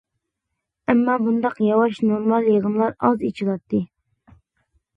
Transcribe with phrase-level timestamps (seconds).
[0.93, 3.87] ئەمما بۇنداق ياۋاش، نورمال يىغىنلار ئاز ئېچىلاتتى.